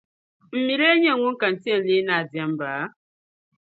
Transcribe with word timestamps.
M 0.53 0.55
mi 0.65 0.73
lee 0.81 0.99
nyɛ 1.01 1.11
ŋuni 1.21 1.37
ka 1.41 1.47
n 1.51 1.55
ti 1.61 1.69
yɛn 1.71 1.83
leei 1.87 2.05
naa 2.07 2.23
deemba? 2.31 2.69